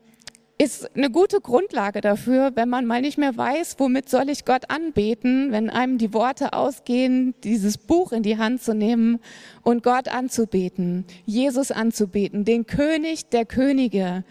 ist 0.61 0.95
eine 0.95 1.09
gute 1.09 1.41
Grundlage 1.41 2.01
dafür, 2.01 2.51
wenn 2.53 2.69
man 2.69 2.85
mal 2.85 3.01
nicht 3.01 3.17
mehr 3.17 3.35
weiß, 3.35 3.77
womit 3.79 4.09
soll 4.09 4.29
ich 4.29 4.45
Gott 4.45 4.69
anbeten, 4.69 5.51
wenn 5.51 5.71
einem 5.71 5.97
die 5.97 6.13
Worte 6.13 6.53
ausgehen, 6.53 7.33
dieses 7.43 7.79
Buch 7.79 8.11
in 8.11 8.21
die 8.21 8.37
Hand 8.37 8.61
zu 8.61 8.75
nehmen 8.75 9.19
und 9.63 9.81
Gott 9.81 10.07
anzubeten, 10.07 11.05
Jesus 11.25 11.71
anzubeten, 11.71 12.45
den 12.45 12.67
König 12.67 13.27
der 13.29 13.45
Könige, 13.45 14.23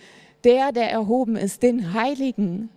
der, 0.44 0.70
der 0.70 0.92
erhoben 0.92 1.34
ist, 1.34 1.64
den 1.64 1.94
Heiligen, 1.94 2.68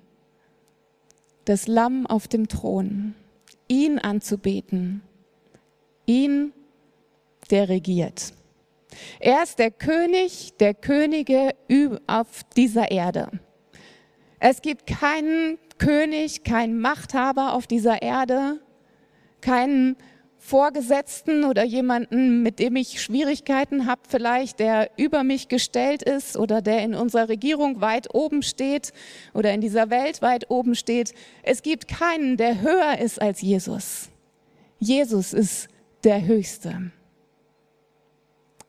das 1.45 1.67
Lamm 1.67 2.07
auf 2.07 2.27
dem 2.27 2.48
Thron, 2.48 3.13
ihn 3.67 4.00
anzubeten, 4.00 5.03
ihn, 6.07 6.53
der 7.51 7.69
regiert. 7.69 8.33
Er 9.19 9.43
ist 9.43 9.59
der 9.59 9.71
König 9.71 10.53
der 10.59 10.73
Könige 10.73 11.51
auf 12.07 12.43
dieser 12.55 12.91
Erde. 12.91 13.29
Es 14.39 14.62
gibt 14.62 14.88
keinen 14.88 15.57
König, 15.77 16.43
keinen 16.43 16.79
Machthaber 16.79 17.53
auf 17.53 17.67
dieser 17.67 18.01
Erde, 18.01 18.59
keinen 19.41 19.95
Vorgesetzten 20.38 21.45
oder 21.45 21.63
jemanden, 21.63 22.43
mit 22.43 22.59
dem 22.59 22.75
ich 22.75 23.01
Schwierigkeiten 23.01 23.85
habe, 23.88 24.01
vielleicht 24.09 24.59
der 24.59 24.91
über 24.97 25.23
mich 25.23 25.47
gestellt 25.47 26.03
ist 26.03 26.35
oder 26.35 26.62
der 26.62 26.83
in 26.83 26.95
unserer 26.95 27.29
Regierung 27.29 27.79
weit 27.79 28.13
oben 28.13 28.43
steht 28.43 28.91
oder 29.33 29.53
in 29.53 29.62
dieser 29.62 29.89
Welt 29.89 30.21
weit 30.21 30.51
oben 30.51 30.75
steht. 30.75 31.13
Es 31.43 31.62
gibt 31.62 31.88
keinen, 31.88 32.35
der 32.35 32.59
höher 32.59 32.97
ist 33.00 33.21
als 33.21 33.41
Jesus. 33.41 34.09
Jesus 34.79 35.31
ist 35.31 35.69
der 36.03 36.25
Höchste. 36.25 36.91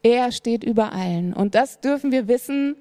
Er 0.05 0.33
steht 0.33 0.63
über 0.63 0.93
allen. 0.93 1.33
Und 1.33 1.55
das 1.55 1.81
dürfen 1.81 2.13
wir 2.13 2.29
wissen, 2.29 2.77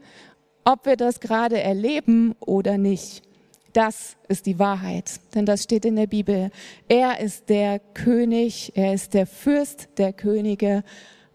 ob 0.65 0.85
wir 0.85 0.97
das 0.97 1.21
gerade 1.21 1.59
erleben 1.59 2.35
oder 2.41 2.77
nicht. 2.77 3.23
Das 3.71 4.17
ist 4.27 4.45
die 4.45 4.59
Wahrheit, 4.59 5.19
denn 5.33 5.45
das 5.45 5.63
steht 5.63 5.85
in 5.85 5.95
der 5.95 6.05
Bibel. 6.05 6.51
Er 6.89 7.21
ist 7.21 7.49
der 7.49 7.79
König, 7.79 8.73
er 8.75 8.93
ist 8.93 9.13
der 9.13 9.25
Fürst 9.25 9.87
der 9.97 10.11
Könige 10.11 10.83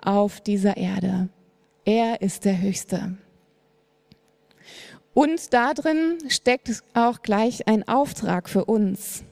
auf 0.00 0.42
dieser 0.42 0.76
Erde. 0.76 1.30
Er 1.86 2.20
ist 2.20 2.44
der 2.44 2.60
Höchste. 2.60 3.16
Und 5.14 5.54
darin 5.54 6.18
steckt 6.28 6.82
auch 6.92 7.22
gleich 7.22 7.66
ein 7.66 7.88
Auftrag 7.88 8.50
für 8.50 8.66
uns. 8.66 9.24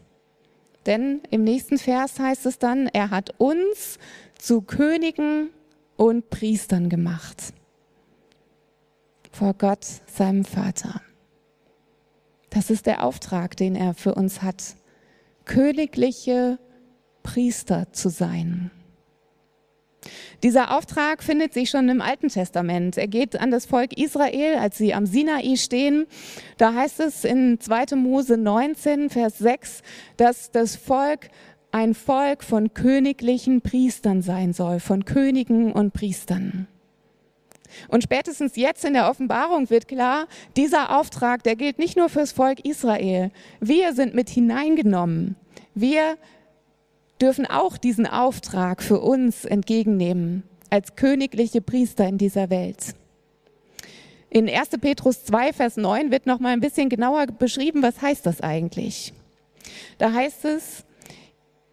Denn 0.86 1.20
im 1.30 1.44
nächsten 1.44 1.76
Vers 1.78 2.18
heißt 2.18 2.46
es 2.46 2.58
dann, 2.58 2.88
er 2.88 3.10
hat 3.10 3.34
uns 3.38 3.98
zu 4.38 4.62
Königen 4.62 5.50
und 5.96 6.30
Priestern 6.30 6.88
gemacht. 6.88 7.52
Vor 9.32 9.54
Gott, 9.54 9.84
seinem 10.06 10.44
Vater. 10.44 11.00
Das 12.50 12.70
ist 12.70 12.86
der 12.86 13.04
Auftrag, 13.04 13.56
den 13.56 13.74
er 13.74 13.92
für 13.92 14.14
uns 14.14 14.42
hat. 14.42 14.76
Königliche 15.44 16.58
Priester 17.22 17.92
zu 17.92 18.08
sein. 18.08 18.70
Dieser 20.42 20.76
Auftrag 20.76 21.22
findet 21.22 21.52
sich 21.52 21.70
schon 21.70 21.88
im 21.88 22.00
Alten 22.00 22.28
Testament. 22.28 22.96
Er 22.96 23.08
geht 23.08 23.38
an 23.38 23.50
das 23.50 23.66
Volk 23.66 23.98
Israel, 23.98 24.56
als 24.56 24.78
sie 24.78 24.94
am 24.94 25.06
Sinai 25.06 25.56
stehen. 25.56 26.06
Da 26.58 26.74
heißt 26.74 27.00
es 27.00 27.24
in 27.24 27.58
2. 27.60 27.96
Mose 27.96 28.36
19, 28.36 29.10
Vers 29.10 29.38
6, 29.38 29.82
dass 30.16 30.50
das 30.50 30.76
Volk 30.76 31.28
ein 31.76 31.92
Volk 31.92 32.42
von 32.42 32.72
königlichen 32.72 33.60
Priestern 33.60 34.22
sein 34.22 34.54
soll, 34.54 34.80
von 34.80 35.04
Königen 35.04 35.72
und 35.72 35.92
Priestern. 35.92 36.68
Und 37.88 38.02
spätestens 38.02 38.56
jetzt 38.56 38.82
in 38.86 38.94
der 38.94 39.10
Offenbarung 39.10 39.68
wird 39.68 39.86
klar, 39.86 40.26
dieser 40.56 40.98
Auftrag, 40.98 41.42
der 41.42 41.54
gilt 41.54 41.78
nicht 41.78 41.94
nur 41.94 42.08
fürs 42.08 42.32
Volk 42.32 42.64
Israel. 42.64 43.30
Wir 43.60 43.92
sind 43.92 44.14
mit 44.14 44.30
hineingenommen. 44.30 45.36
Wir 45.74 46.16
dürfen 47.20 47.44
auch 47.44 47.76
diesen 47.76 48.06
Auftrag 48.06 48.82
für 48.82 49.00
uns 49.00 49.44
entgegennehmen 49.44 50.44
als 50.70 50.96
königliche 50.96 51.60
Priester 51.60 52.08
in 52.08 52.16
dieser 52.16 52.48
Welt. 52.48 52.94
In 54.30 54.48
1. 54.48 54.70
Petrus 54.80 55.26
2, 55.26 55.52
Vers 55.52 55.76
9 55.76 56.10
wird 56.10 56.24
noch 56.24 56.40
mal 56.40 56.54
ein 56.54 56.60
bisschen 56.60 56.88
genauer 56.88 57.26
beschrieben, 57.26 57.82
was 57.82 58.00
heißt 58.00 58.24
das 58.24 58.40
eigentlich? 58.40 59.12
Da 59.98 60.14
heißt 60.14 60.46
es, 60.46 60.86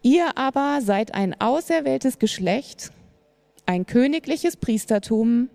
ihr 0.04 0.36
aber 0.36 0.80
seid 0.82 1.14
ein 1.14 1.40
auserwähltes 1.40 2.20
Geschlecht, 2.20 2.92
ein 3.66 3.86
königliches 3.86 4.56
Priestertum, 4.56 5.48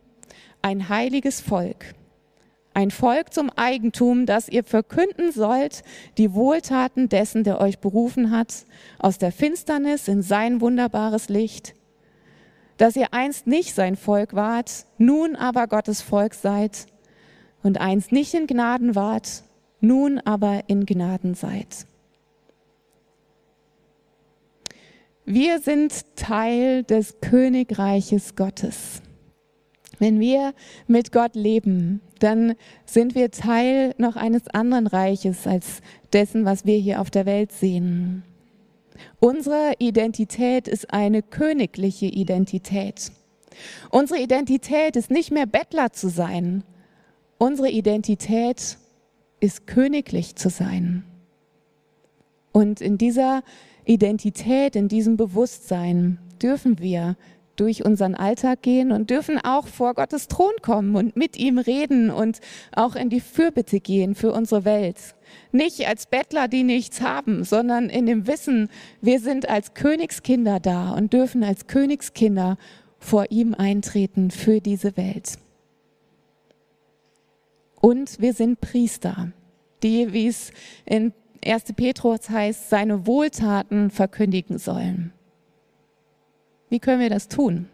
ein 0.62 0.90
heiliges 0.90 1.40
Volk, 1.40 1.94
ein 2.74 2.92
Volk 2.92 3.34
zum 3.34 3.52
Eigentum, 3.52 4.26
das 4.26 4.50
ihr 4.50 4.64
verkünden 4.64 5.32
sollt, 5.32 5.84
die 6.18 6.34
Wohltaten 6.34 7.10
dessen, 7.10 7.44
der 7.44 7.62
euch 7.62 7.80
berufen 7.80 8.32
hat, 8.32 8.66
aus 8.98 9.20
der 9.20 9.32
Finsternis 9.32 10.08
in 10.08 10.24
sein 10.24 10.62
wunderbares 10.62 11.30
Licht, 11.30 11.76
dass 12.78 12.96
ihr 12.96 13.14
einst 13.14 13.46
nicht 13.46 13.76
sein 13.76 13.96
Volk 13.96 14.34
wart, 14.34 14.86
nun 14.98 15.36
aber 15.36 15.68
Gottes 15.68 16.02
Volk 16.02 16.34
seid, 16.34 16.88
und 17.62 17.80
einst 17.80 18.12
nicht 18.12 18.34
in 18.34 18.48
Gnaden 18.48 18.96
wart, 18.96 19.44
nun 19.82 20.20
aber 20.20 20.64
in 20.68 20.86
Gnaden 20.86 21.36
seid. 21.36 21.86
Wir 25.32 25.60
sind 25.60 26.16
Teil 26.16 26.82
des 26.82 27.22
Königreiches 27.22 28.36
Gottes. 28.36 29.04
Wenn 30.00 30.20
wir 30.20 30.56
mit 30.88 31.12
Gott 31.12 31.36
leben, 31.36 32.02
dann 32.18 32.56
sind 32.88 33.14
wir 33.14 33.30
Teil 33.30 33.94
noch 34.00 34.16
eines 34.16 34.48
anderen 34.48 34.88
Reiches 34.88 35.46
als 35.46 35.82
dessen, 36.14 36.46
was 36.46 36.66
wir 36.66 36.80
hier 36.80 37.00
auf 37.00 37.12
der 37.12 37.28
Welt 37.28 37.52
sehen. 37.52 38.24
Unsere 39.20 39.74
Identität 39.78 40.68
ist 40.68 40.92
eine 40.92 41.22
königliche 41.22 42.08
Identität. 42.08 43.12
Unsere 43.92 44.20
Identität 44.20 44.96
ist 44.96 45.12
nicht 45.12 45.30
mehr 45.30 45.46
Bettler 45.46 45.94
zu 45.94 46.10
sein. 46.10 46.64
Unsere 47.38 47.70
Identität 47.70 48.80
ist 49.40 49.68
königlich 49.68 50.38
zu 50.38 50.50
sein. 50.50 51.04
Und 52.52 52.82
in 52.82 52.98
dieser 52.98 53.44
Identität, 53.86 54.76
in 54.76 54.88
diesem 54.88 55.18
Bewusstsein 55.18 56.20
dürfen 56.42 56.80
wir 56.80 57.16
durch 57.60 57.84
unseren 57.84 58.16
Alltag 58.16 58.62
gehen 58.62 58.92
und 58.92 59.10
dürfen 59.10 59.38
auch 59.38 59.68
vor 59.68 59.94
Gottes 59.94 60.28
Thron 60.28 60.54
kommen 60.62 60.96
und 60.96 61.18
mit 61.18 61.38
ihm 61.38 61.58
reden 61.58 62.10
und 62.10 62.40
auch 62.74 62.96
in 62.96 63.10
die 63.10 63.20
Fürbitte 63.20 63.82
gehen 63.82 64.16
für 64.16 64.32
unsere 64.32 64.64
Welt. 64.64 64.98
Nicht 65.52 65.86
als 65.88 66.06
Bettler, 66.06 66.48
die 66.48 66.64
nichts 66.64 67.02
haben, 67.02 67.44
sondern 67.44 67.90
in 67.90 68.06
dem 68.06 68.28
Wissen, 68.28 68.70
wir 69.02 69.20
sind 69.20 69.50
als 69.50 69.74
Königskinder 69.74 70.60
da 70.60 70.92
und 70.92 71.12
dürfen 71.12 71.44
als 71.44 71.68
Königskinder 71.68 72.58
vor 72.98 73.26
ihm 73.30 73.54
eintreten 73.54 74.32
für 74.32 74.62
diese 74.62 74.96
Welt. 74.96 75.38
Und 77.82 78.22
wir 78.22 78.34
sind 78.34 78.62
Priester, 78.62 79.32
die, 79.84 80.14
wie 80.14 80.28
es 80.28 80.52
in 80.86 81.14
1. 81.46 81.74
Petrus 81.76 82.30
heißt, 82.30 82.70
seine 82.70 83.08
Wohltaten 83.08 83.92
verkündigen 83.92 84.58
sollen. 84.58 85.14
Wie 86.70 86.80
können 86.80 87.00
wir 87.00 87.10
das 87.10 87.28
tun? 87.28 87.68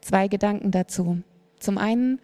Zwei 0.00 0.28
Gedanken 0.28 0.70
dazu. 0.70 1.22
Zum 1.58 1.78
einen, 1.78 2.20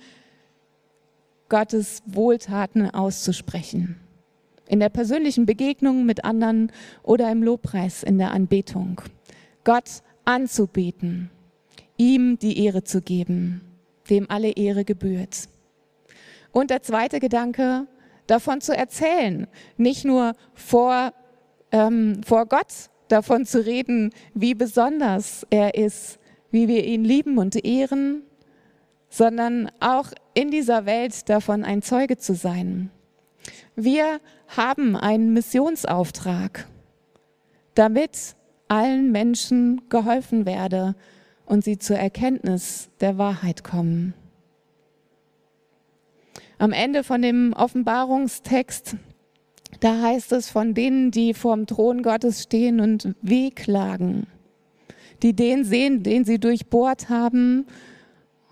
Gottes 1.48 2.02
Wohltaten 2.06 2.90
auszusprechen. 2.90 3.96
In 4.66 4.80
der 4.80 4.88
persönlichen 4.88 5.46
Begegnung 5.46 6.06
mit 6.06 6.24
anderen 6.24 6.72
oder 7.02 7.30
im 7.30 7.42
Lobpreis 7.42 8.02
in 8.02 8.18
der 8.18 8.32
Anbetung. 8.32 9.00
Gott 9.62 10.02
anzubeten, 10.24 11.30
ihm 11.96 12.38
die 12.38 12.64
Ehre 12.64 12.82
zu 12.82 13.02
geben, 13.02 13.60
dem 14.10 14.30
alle 14.30 14.50
Ehre 14.50 14.84
gebührt. 14.84 15.48
Und 16.52 16.70
der 16.70 16.82
zweite 16.82 17.20
Gedanke, 17.20 17.86
davon 18.26 18.60
zu 18.60 18.76
erzählen, 18.76 19.46
nicht 19.76 20.04
nur 20.04 20.32
vor, 20.54 21.12
ähm, 21.72 22.22
vor 22.24 22.46
Gott 22.46 22.90
davon 23.08 23.44
zu 23.46 23.64
reden, 23.64 24.12
wie 24.34 24.54
besonders 24.54 25.46
er 25.50 25.74
ist, 25.74 26.18
wie 26.50 26.68
wir 26.68 26.84
ihn 26.84 27.04
lieben 27.04 27.38
und 27.38 27.64
ehren, 27.64 28.22
sondern 29.08 29.70
auch 29.80 30.10
in 30.34 30.50
dieser 30.50 30.86
Welt 30.86 31.28
davon 31.28 31.64
ein 31.64 31.82
Zeuge 31.82 32.16
zu 32.16 32.34
sein. 32.34 32.90
Wir 33.76 34.20
haben 34.48 34.96
einen 34.96 35.32
Missionsauftrag, 35.32 36.66
damit 37.74 38.34
allen 38.68 39.12
Menschen 39.12 39.88
geholfen 39.88 40.46
werde 40.46 40.94
und 41.46 41.64
sie 41.64 41.78
zur 41.78 41.96
Erkenntnis 41.96 42.88
der 43.00 43.18
Wahrheit 43.18 43.62
kommen. 43.62 44.14
Am 46.64 46.72
Ende 46.72 47.04
von 47.04 47.20
dem 47.20 47.52
Offenbarungstext 47.52 48.96
da 49.80 50.00
heißt 50.00 50.32
es 50.32 50.48
von 50.48 50.72
denen, 50.72 51.10
die 51.10 51.34
vorm 51.34 51.66
Thron 51.66 52.02
Gottes 52.02 52.44
stehen 52.44 52.80
und 52.80 53.14
wehklagen, 53.20 54.26
die 55.22 55.34
den 55.34 55.64
sehen, 55.66 56.02
den 56.02 56.24
sie 56.24 56.38
durchbohrt 56.38 57.10
haben 57.10 57.66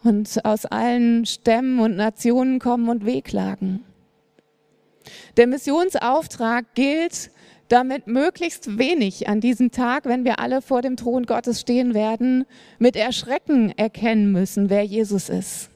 und 0.05 0.45
aus 0.45 0.67
allen 0.67 1.25
Stämmen 1.25 1.81
und 1.81 1.97
Nationen 1.97 2.59
kommen 2.59 2.91
und 2.91 3.07
wehklagen. 3.07 3.83
Der 5.39 5.47
Missionsauftrag 5.47 6.75
gilt, 6.75 7.31
damit 7.69 8.09
möglichst 8.09 8.77
wenig 8.77 9.27
an 9.27 9.41
diesem 9.41 9.71
Tag, 9.71 10.05
wenn 10.05 10.27
wir 10.27 10.39
alle 10.39 10.61
vor 10.61 10.83
dem 10.83 10.99
Thron 10.99 11.25
Gottes 11.25 11.63
stehen 11.63 11.95
werden, 11.95 12.45
mit 12.79 12.95
Erschrecken 12.95 13.73
erkennen 13.79 14.33
müssen, 14.33 14.69
wer 14.69 14.83
Jesus 14.83 15.31
ist. 15.31 15.72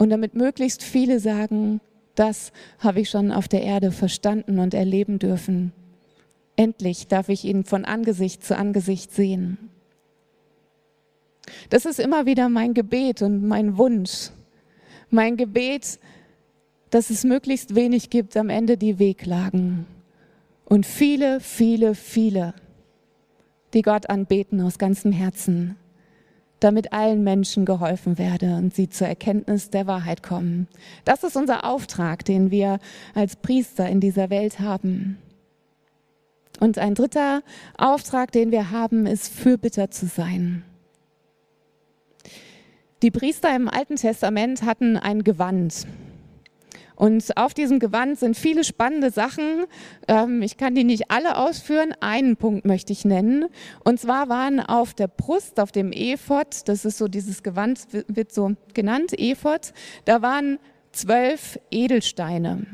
Und 0.00 0.08
damit 0.08 0.34
möglichst 0.34 0.82
viele 0.82 1.20
sagen, 1.20 1.82
das 2.14 2.52
habe 2.78 3.00
ich 3.00 3.10
schon 3.10 3.30
auf 3.30 3.48
der 3.48 3.62
Erde 3.62 3.92
verstanden 3.92 4.58
und 4.58 4.72
erleben 4.72 5.18
dürfen. 5.18 5.74
Endlich 6.56 7.08
darf 7.08 7.28
ich 7.28 7.44
ihn 7.44 7.64
von 7.64 7.84
Angesicht 7.84 8.42
zu 8.42 8.56
Angesicht 8.56 9.12
sehen. 9.12 9.58
Das 11.68 11.84
ist 11.84 12.00
immer 12.00 12.24
wieder 12.24 12.48
mein 12.48 12.72
Gebet 12.72 13.20
und 13.20 13.46
mein 13.46 13.76
Wunsch. 13.76 14.30
Mein 15.10 15.36
Gebet, 15.36 15.98
dass 16.88 17.10
es 17.10 17.24
möglichst 17.24 17.74
wenig 17.74 18.08
gibt 18.08 18.38
am 18.38 18.48
Ende, 18.48 18.78
die 18.78 18.98
Weglagen. 18.98 19.84
Und 20.64 20.86
viele, 20.86 21.40
viele, 21.40 21.94
viele, 21.94 22.54
die 23.74 23.82
Gott 23.82 24.08
anbeten 24.08 24.62
aus 24.62 24.78
ganzem 24.78 25.12
Herzen 25.12 25.76
damit 26.60 26.92
allen 26.92 27.24
Menschen 27.24 27.64
geholfen 27.64 28.18
werde 28.18 28.56
und 28.56 28.74
sie 28.74 28.88
zur 28.88 29.08
Erkenntnis 29.08 29.70
der 29.70 29.86
Wahrheit 29.86 30.22
kommen. 30.22 30.68
Das 31.04 31.24
ist 31.24 31.36
unser 31.36 31.64
Auftrag, 31.64 32.24
den 32.24 32.50
wir 32.50 32.78
als 33.14 33.36
Priester 33.36 33.88
in 33.88 34.00
dieser 34.00 34.30
Welt 34.30 34.60
haben. 34.60 35.18
Und 36.60 36.78
ein 36.78 36.94
dritter 36.94 37.42
Auftrag, 37.78 38.32
den 38.32 38.50
wir 38.52 38.70
haben, 38.70 39.06
ist 39.06 39.32
Fürbitter 39.32 39.90
zu 39.90 40.06
sein. 40.06 40.62
Die 43.02 43.10
Priester 43.10 43.54
im 43.56 43.66
Alten 43.66 43.96
Testament 43.96 44.62
hatten 44.62 44.98
ein 44.98 45.24
Gewand. 45.24 45.86
Und 47.00 47.34
auf 47.38 47.54
diesem 47.54 47.78
Gewand 47.78 48.18
sind 48.18 48.36
viele 48.36 48.62
spannende 48.62 49.10
Sachen. 49.10 49.64
Ähm, 50.06 50.42
ich 50.42 50.58
kann 50.58 50.74
die 50.74 50.84
nicht 50.84 51.10
alle 51.10 51.38
ausführen. 51.38 51.94
Einen 52.00 52.36
Punkt 52.36 52.66
möchte 52.66 52.92
ich 52.92 53.06
nennen. 53.06 53.46
Und 53.82 53.98
zwar 53.98 54.28
waren 54.28 54.60
auf 54.60 54.92
der 54.92 55.08
Brust, 55.08 55.60
auf 55.60 55.72
dem 55.72 55.92
Ephod, 55.92 56.68
das 56.68 56.84
ist 56.84 56.98
so 56.98 57.08
dieses 57.08 57.42
Gewand, 57.42 57.86
wird 58.08 58.32
so 58.32 58.52
genannt, 58.74 59.18
Ephod, 59.18 59.72
da 60.04 60.20
waren 60.20 60.58
zwölf 60.92 61.58
Edelsteine. 61.70 62.66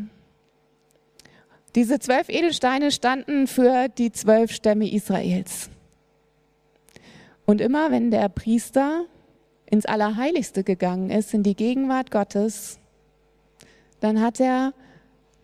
Diese 1.77 2.01
zwölf 2.01 2.29
Edelsteine 2.29 2.91
standen 2.91 3.47
für 3.47 3.87
die 3.87 4.11
zwölf 4.11 4.51
Stämme 4.51 4.91
Israels. 4.93 5.71
Und 7.45 7.61
immer 7.61 7.93
wenn 7.93 8.11
der 8.11 8.29
Priester 8.29 9.05
ins 9.67 9.87
Allerheiligste 9.87 10.65
gegangen 10.65 11.11
ist, 11.11 11.33
in 11.33 11.45
die 11.45 11.55
Gegenwart 11.55 12.11
Gottes, 12.11 12.81
dann 14.01 14.21
hat 14.21 14.41
er 14.41 14.73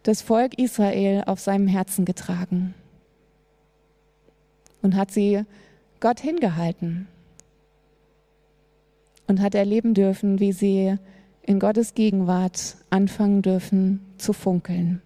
das 0.03 0.23
Volk 0.23 0.59
Israel 0.59 1.23
auf 1.27 1.41
seinem 1.41 1.69
Herzen 1.69 2.05
getragen 2.05 2.75
und 4.83 4.97
hat 4.97 5.11
sie 5.11 5.45
Gott 6.01 6.21
hingehalten 6.21 7.07
und 9.29 9.41
hat 9.41 9.55
erleben 9.55 9.95
dürfen, 9.95 10.41
wie 10.41 10.53
sie 10.53 10.97
in 11.43 11.59
Gottes 11.59 11.95
Gegenwart 11.95 12.77
anfangen 12.91 13.43
dürfen 13.43 14.01
zu 14.19 14.33
funkeln. 14.33 15.01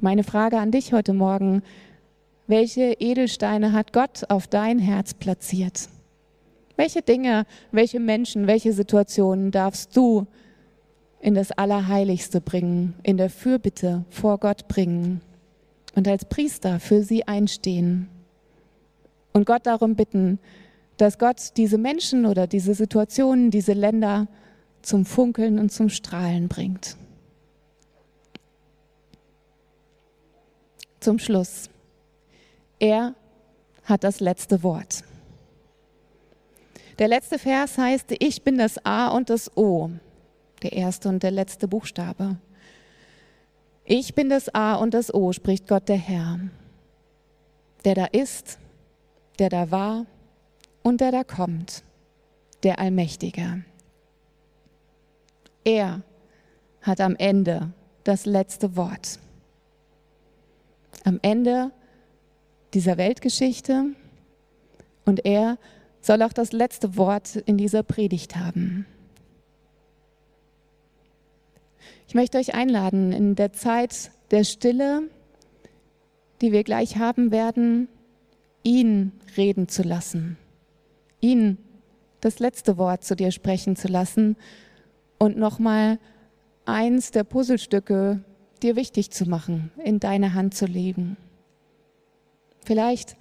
Meine 0.00 0.24
Frage 0.24 0.58
an 0.58 0.70
dich 0.70 0.92
heute 0.92 1.12
Morgen, 1.12 1.62
welche 2.46 2.94
Edelsteine 2.98 3.72
hat 3.72 3.92
Gott 3.92 4.24
auf 4.28 4.46
dein 4.46 4.78
Herz 4.78 5.14
platziert? 5.14 5.88
Welche 6.76 7.02
Dinge, 7.02 7.44
welche 7.70 8.00
Menschen, 8.00 8.46
welche 8.46 8.72
Situationen 8.72 9.50
darfst 9.50 9.94
du 9.96 10.26
in 11.20 11.34
das 11.34 11.52
Allerheiligste 11.52 12.40
bringen, 12.40 12.94
in 13.02 13.16
der 13.16 13.30
Fürbitte 13.30 14.04
vor 14.10 14.38
Gott 14.38 14.68
bringen 14.68 15.20
und 15.94 16.08
als 16.08 16.24
Priester 16.24 16.80
für 16.80 17.02
sie 17.02 17.26
einstehen 17.28 18.08
und 19.32 19.46
Gott 19.46 19.66
darum 19.66 19.94
bitten, 19.94 20.38
dass 20.96 21.18
Gott 21.18 21.56
diese 21.56 21.78
Menschen 21.78 22.26
oder 22.26 22.46
diese 22.46 22.74
Situationen, 22.74 23.50
diese 23.50 23.72
Länder 23.72 24.28
zum 24.82 25.04
Funkeln 25.04 25.58
und 25.58 25.70
zum 25.70 25.88
Strahlen 25.88 26.48
bringt. 26.48 26.96
Zum 31.00 31.18
Schluss. 31.18 31.70
Er 32.78 33.14
hat 33.84 34.04
das 34.04 34.20
letzte 34.20 34.62
Wort. 34.62 35.02
Der 36.98 37.08
letzte 37.08 37.38
Vers 37.38 37.78
heißt, 37.78 38.14
ich 38.18 38.42
bin 38.42 38.58
das 38.58 38.84
A 38.84 39.08
und 39.08 39.30
das 39.30 39.56
O, 39.56 39.90
der 40.62 40.72
erste 40.72 41.08
und 41.08 41.22
der 41.22 41.30
letzte 41.30 41.68
Buchstabe. 41.68 42.36
Ich 43.84 44.14
bin 44.14 44.28
das 44.28 44.54
A 44.54 44.74
und 44.74 44.94
das 44.94 45.12
O, 45.12 45.32
spricht 45.32 45.66
Gott 45.66 45.88
der 45.88 45.96
Herr, 45.96 46.38
der 47.84 47.94
da 47.94 48.04
ist, 48.06 48.58
der 49.38 49.48
da 49.48 49.70
war 49.70 50.06
und 50.82 51.00
der 51.00 51.12
da 51.12 51.24
kommt, 51.24 51.82
der 52.62 52.78
Allmächtige. 52.78 53.64
Er 55.64 56.02
hat 56.82 57.00
am 57.00 57.16
Ende 57.16 57.72
das 58.04 58.26
letzte 58.26 58.76
Wort. 58.76 59.18
Am 61.04 61.18
Ende 61.22 61.70
dieser 62.74 62.96
Weltgeschichte 62.96 63.86
und 65.04 65.24
er 65.24 65.58
soll 66.00 66.22
auch 66.22 66.32
das 66.32 66.52
letzte 66.52 66.96
Wort 66.96 67.36
in 67.36 67.58
dieser 67.58 67.82
Predigt 67.82 68.36
haben. 68.36 68.86
Ich 72.10 72.14
möchte 72.14 72.38
euch 72.38 72.54
einladen, 72.54 73.12
in 73.12 73.36
der 73.36 73.52
Zeit 73.52 74.10
der 74.32 74.42
Stille, 74.42 75.02
die 76.40 76.50
wir 76.50 76.64
gleich 76.64 76.96
haben 76.96 77.30
werden, 77.30 77.86
ihn 78.64 79.12
reden 79.36 79.68
zu 79.68 79.82
lassen 79.82 80.36
ihn 81.20 81.58
das 82.20 82.38
letzte 82.38 82.76
Wort 82.76 83.04
zu 83.04 83.16
dir 83.16 83.30
sprechen 83.30 83.76
zu 83.76 83.88
lassen 83.88 84.36
und 85.18 85.36
nochmal 85.36 85.98
eins 86.64 87.10
der 87.10 87.24
Puzzlestücke 87.24 88.24
dir 88.62 88.76
wichtig 88.76 89.10
zu 89.10 89.26
machen, 89.26 89.70
in 89.84 90.00
deine 90.00 90.34
Hand 90.34 90.54
zu 90.54 90.66
legen. 90.66 91.16
Vielleicht 92.64 93.16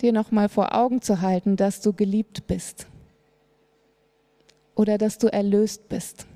dir 0.00 0.12
nochmal 0.12 0.48
vor 0.48 0.74
Augen 0.74 1.00
zu 1.00 1.20
halten, 1.20 1.56
dass 1.56 1.80
du 1.80 1.92
geliebt 1.92 2.46
bist 2.46 2.86
oder 4.74 4.98
dass 4.98 5.18
du 5.18 5.32
erlöst 5.32 5.88
bist 5.88 6.26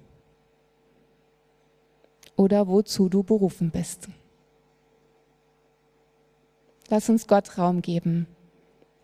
oder 2.38 2.66
wozu 2.66 3.11
du 3.11 3.22
berufen 3.22 3.70
bist. 3.70 4.09
Lass 6.88 7.11
uns 7.11 7.27
Gott 7.27 7.59
Raum 7.59 7.83
geben 7.83 8.27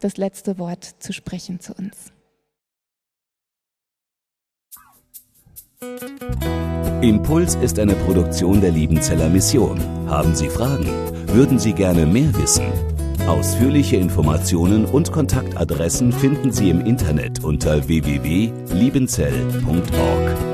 das 0.05 0.17
letzte 0.19 0.59
Wort 0.59 0.85
zu 0.99 1.15
sprechen 1.15 1.61
zu 1.61 1.73
uns. 1.75 2.13
Impuls 7.01 7.55
ist 7.57 7.79
eine 7.79 7.95
Produktion 7.95 8.61
der 8.61 8.71
Liebenzeller 8.71 9.31
Mission. 9.31 9.81
Haben 10.09 10.35
Sie 10.35 10.51
Fragen? 10.51 10.91
Würden 11.29 11.59
Sie 11.59 11.73
gerne 11.73 12.05
mehr 12.07 12.35
wissen? 12.37 12.67
Ausführliche 13.27 13.97
Informationen 13.97 14.85
und 14.85 15.11
Kontaktadressen 15.11 16.13
finden 16.13 16.53
Sie 16.53 16.69
im 16.69 16.85
Internet 16.85 17.43
unter 17.43 17.89
www.liebenzell.org. 17.89 20.54